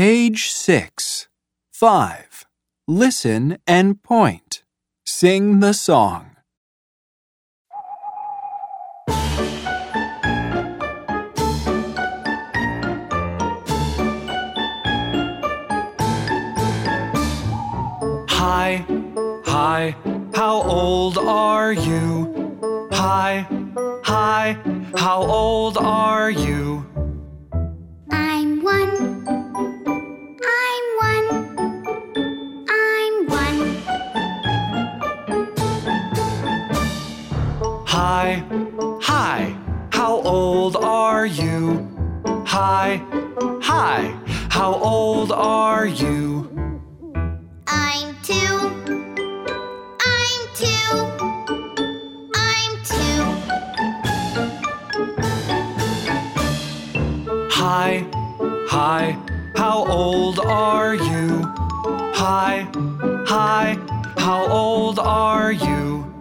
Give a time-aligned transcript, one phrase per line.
[0.00, 1.28] Page 6.
[1.72, 2.46] 5.
[2.88, 4.64] Listen and point.
[5.04, 6.36] Sing the song.
[18.30, 18.86] Hi,
[19.44, 19.94] hi,
[20.32, 22.88] how old are you?
[22.92, 23.46] Hi,
[24.02, 24.56] hi,
[24.96, 26.86] how old are you?
[38.12, 38.42] Hi,
[39.00, 39.56] hi,
[39.92, 41.88] how old are you?
[42.44, 43.00] Hi,
[43.62, 44.12] hi,
[44.50, 46.50] how old are you?
[47.68, 48.34] I'm two.
[50.02, 50.90] I'm two.
[52.34, 53.22] I'm two.
[57.52, 58.04] Hi,
[58.68, 59.16] hi,
[59.54, 61.44] how old are you?
[62.16, 62.66] Hi,
[63.24, 63.78] hi,
[64.18, 66.19] how old are you?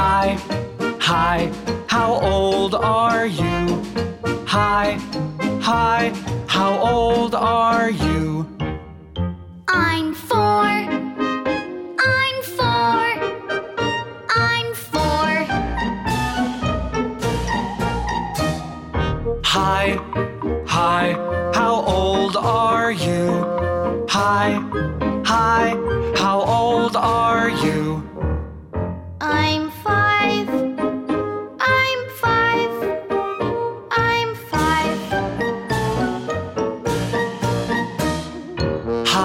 [0.00, 0.38] Hi,
[1.00, 1.50] hi,
[1.88, 3.82] how old are you?
[4.46, 4.96] Hi,
[5.60, 6.12] hi,
[6.46, 8.46] how old are you?
[9.66, 10.70] I'm four.
[12.14, 13.06] I'm four.
[14.46, 15.30] I'm four.
[19.54, 19.84] Hi,
[20.76, 21.02] hi,
[21.58, 23.26] how old are you?
[24.08, 24.46] Hi,
[25.24, 25.74] hi,
[26.16, 27.27] how old are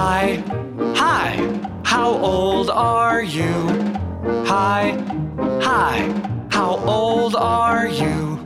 [0.06, 0.44] Hi,
[0.94, 3.54] hi, how old are you?
[4.44, 5.02] Hi,
[5.62, 6.12] hi,
[6.50, 8.38] how old are you?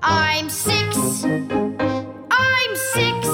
[0.00, 1.24] I'm six.
[1.24, 3.28] I'm six.